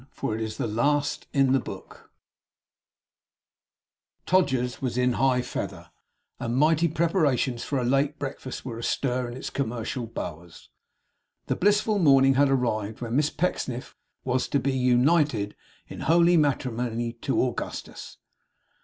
FOR 0.09 0.33
IT 0.33 0.41
IS 0.41 0.57
THE 0.57 0.65
LAST 0.65 1.27
IN 1.31 1.51
THE 1.51 1.59
BOOK 1.59 2.09
Todger's 4.25 4.81
was 4.81 4.97
in 4.97 5.13
high 5.13 5.43
feather, 5.43 5.91
and 6.39 6.57
mighty 6.57 6.87
preparations 6.87 7.63
for 7.63 7.77
a 7.77 7.83
late 7.83 8.17
breakfast 8.17 8.65
were 8.65 8.79
astir 8.79 9.29
in 9.29 9.37
its 9.37 9.51
commercial 9.51 10.07
bowers. 10.07 10.71
The 11.45 11.55
blissful 11.55 11.99
morning 11.99 12.33
had 12.33 12.49
arrived 12.49 12.99
when 13.01 13.15
Miss 13.15 13.29
Pecksniff 13.29 13.95
was 14.23 14.47
to 14.47 14.59
be 14.59 14.75
united 14.75 15.55
in 15.87 15.99
holy 15.99 16.35
matrimony, 16.35 17.13
to 17.21 17.39
Augustus. 17.39 18.17